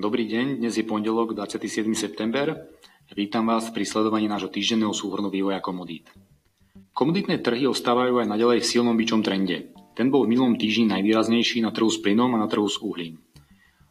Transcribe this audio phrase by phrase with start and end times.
[0.00, 1.84] Dobrý deň, dnes je pondelok 27.
[1.92, 2.72] september.
[3.12, 6.08] Vítam vás pri sledovaní nášho týždenného súhrnu vývoja komodít.
[6.96, 9.76] Komoditné trhy ostávajú aj naďalej v silnom byčom trende.
[9.92, 13.20] Ten bol v minulom týždni najvýraznejší na trhu s plynom a na trhu s uhlím.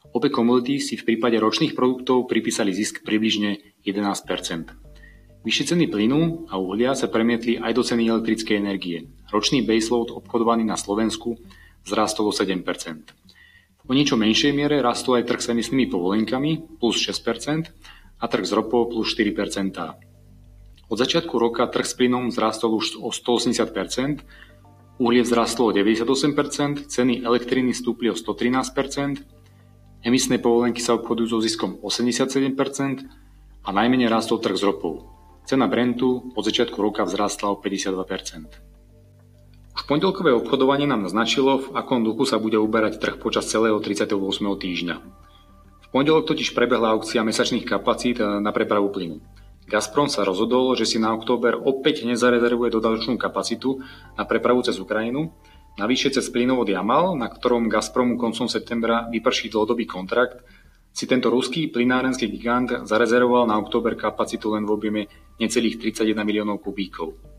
[0.10, 4.02] Obe komodity si v prípade ročných produktov pripísali zisk približne 11
[5.46, 9.06] Vyššie ceny plynu a uhlia sa premietli aj do ceny elektrickej energie.
[9.30, 11.38] Ročný baseload obchodovaný na Slovensku
[11.86, 12.66] zrástol o 7
[13.90, 17.74] O niečo menšej miere rastol aj trh s emisnými povolenkami plus 6%
[18.22, 19.74] a trh s ropou plus 4%.
[20.90, 24.22] Od začiatku roka trh s plynom vzrástol už o 180%,
[25.02, 29.26] uhlie vzrástlo o 98%, ceny elektriny stúpli o 113%,
[30.06, 33.10] emisné povolenky sa obchodujú so ziskom 87%
[33.66, 35.10] a najmenej rástol trh s ropou.
[35.50, 38.69] Cena Brentu od začiatku roka vzrástla o 52%.
[39.90, 44.14] Pondelkové obchodovanie nám naznačilo, v akom duchu sa bude uberať trh počas celého 38.
[44.38, 44.96] týždňa.
[45.82, 49.18] V pondelok totiž prebehla aukcia mesačných kapacít na prepravu plynu.
[49.66, 53.82] Gazprom sa rozhodol, že si na október opäť nezarezervuje dodatočnú kapacitu
[54.14, 55.34] na prepravu cez Ukrajinu,
[55.82, 60.46] navyše cez plynovod Jamal, na ktorom Gazpromu koncom septembra vyprší dlhodobý kontrakt,
[60.94, 65.02] si tento ruský plynárenský gigant zarezervoval na október kapacitu len v objeme
[65.42, 67.39] necelých 31 miliónov kubíkov.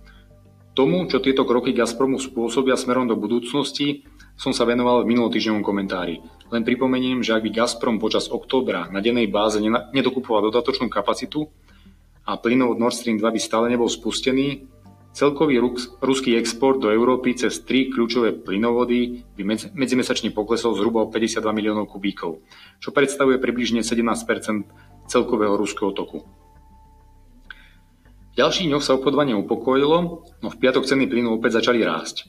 [0.71, 4.07] Tomu, čo tieto kroky Gazpromu spôsobia smerom do budúcnosti,
[4.39, 6.23] som sa venoval v minulotýždňovom komentári.
[6.49, 9.61] Len pripomeniem, že ak by Gazprom počas októbra na dennej báze
[9.93, 11.51] nedokupoval dodatočnú kapacitu
[12.25, 14.65] a plynovod Nord Stream 2 by stále nebol spustený,
[15.11, 15.59] celkový
[15.99, 21.91] ruský export do Európy cez tri kľúčové plynovody by medzimesačne poklesol zhruba o 52 miliónov
[21.91, 22.41] kubíkov,
[22.79, 26.23] čo predstavuje približne 17% celkového ruského toku.
[28.41, 32.25] V ďalších dňoch sa obchodovanie upokojilo, no v piatok ceny plynu opäť začali rásť.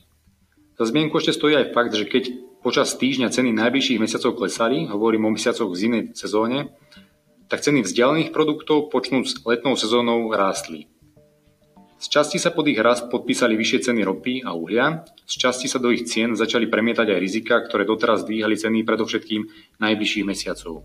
[0.76, 5.32] Za zmienku ešte stojí aj fakt, že keď počas týždňa ceny najbližších mesiacov klesali, hovorím
[5.32, 6.76] o mesiacoch v zimnej sezóne,
[7.48, 10.92] tak ceny vzdialených produktov počnúc s letnou sezónou rástli.
[11.96, 15.80] Z časti sa pod ich rast podpísali vyššie ceny ropy a uhlia, z časti sa
[15.80, 19.48] do ich cien začali premietať aj rizika, ktoré doteraz dvíhali ceny predovšetkým
[19.80, 20.84] najbližších mesiacov.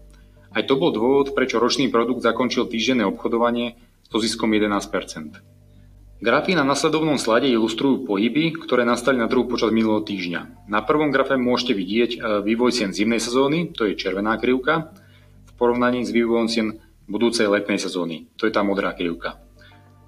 [0.55, 3.75] Aj to bol dôvod, prečo ročný produkt zakončil týždenné obchodovanie
[4.07, 5.51] so ziskom 11
[6.17, 10.65] Grafy na nasledovnom slade ilustrujú pohyby, ktoré nastali na trhu počas minulého týždňa.
[10.65, 14.97] Na prvom grafe môžete vidieť e, vývoj cien zimnej sezóny, to je červená krivka,
[15.45, 19.45] v porovnaní s vývojom cien budúcej letnej sezóny, to je tá modrá krivka.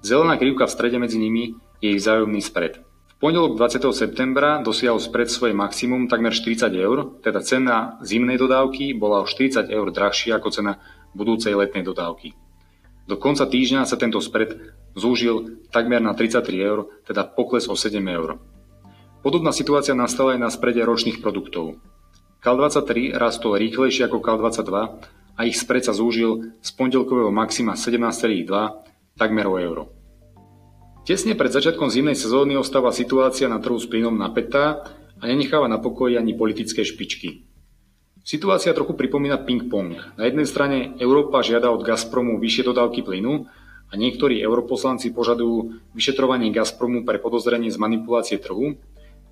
[0.01, 2.81] Zelená krivka v strede medzi nimi je ich vzájomný spred.
[2.81, 3.93] V pondelok 20.
[3.93, 9.69] septembra dosiahol spred svoje maximum takmer 40 eur, teda cena zimnej dodávky bola o 40
[9.69, 10.81] eur drahšia ako cena
[11.13, 12.33] budúcej letnej dodávky.
[13.09, 17.97] Do konca týždňa sa tento spred zúžil takmer na 33 eur, teda pokles o 7
[18.05, 18.37] eur.
[19.25, 21.81] Podobná situácia nastala aj na sprede ročných produktov.
[22.45, 24.71] KAL23 rastol rýchlejšie ako KAL22
[25.33, 28.45] a ich spred sa zúžil z pondelkového maxima 17,2
[29.17, 29.89] takmer o euro.
[31.01, 34.85] Tesne pred začiatkom zimnej sezóny ostáva situácia na trhu s plynom napätá
[35.17, 37.48] a nenecháva na pokoji ani politické špičky.
[38.29, 39.97] Situácia trochu pripomína ping-pong.
[40.13, 43.49] Na jednej strane Európa žiada od Gazpromu vyššie dodávky plynu
[43.89, 48.77] a niektorí europoslanci požadujú vyšetrovanie Gazpromu pre podozrenie z manipulácie trhu.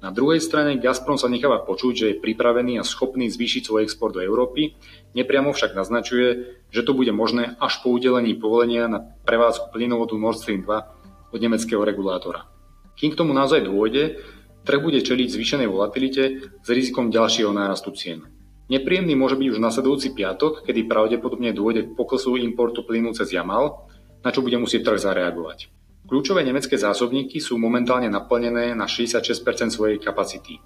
[0.02, 4.18] Na druhej strane Gazprom sa necháva počuť, že je pripravený a schopný zvýšiť svoj export
[4.18, 4.74] do Európy,
[5.13, 10.41] nepriamo však naznačuje, že to bude možné až po udelení povolenia na prevádzku plynovodu Nord
[10.41, 12.50] Stream 2 od nemeckého regulátora.
[12.97, 14.25] Kým k tomu naozaj dôjde,
[14.66, 18.37] trh bude čeliť zvýšenej volatilite s rizikom ďalšieho nárastu cien.
[18.68, 23.88] Nepríjemný môže byť už nasledujúci piatok, kedy pravdepodobne dôjde k poklesu importu plynu cez Jamal,
[24.20, 25.72] na čo bude musieť trh zareagovať.
[26.08, 30.60] Kľúčové nemecké zásobníky sú momentálne naplnené na 66% svojej kapacity.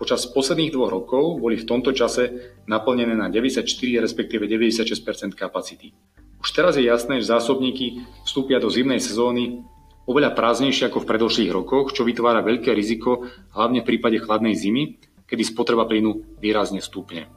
[0.00, 3.68] Počas posledných dvoch rokov boli v tomto čase naplnené na 94
[4.00, 5.92] respektíve 96% kapacity.
[6.40, 9.60] Už teraz je jasné, že zásobníky vstúpia do zimnej sezóny
[10.08, 14.96] oveľa prázdnejšie ako v predošlých rokoch, čo vytvára veľké riziko, hlavne v prípade chladnej zimy,
[15.30, 17.30] kedy spotreba plynu výrazne stúpne.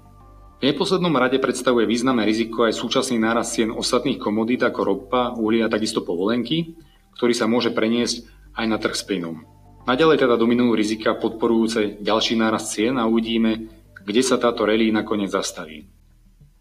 [0.58, 5.62] V neposlednom rade predstavuje významné riziko aj súčasný nárast cien ostatných komodít ako ropa, uhlie
[5.62, 6.74] a takisto povolenky,
[7.14, 8.26] ktorý sa môže preniesť
[8.58, 9.46] aj na trh s plynom.
[9.84, 13.68] Naďalej teda dominujú rizika podporujúce ďalší nárast cien a uvidíme,
[14.08, 15.92] kde sa táto rally nakoniec zastaví.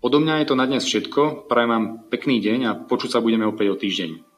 [0.02, 3.46] Odo mňa je to na dnes všetko, prajem vám pekný deň a počuť sa budeme
[3.46, 4.31] opäť o týždeň.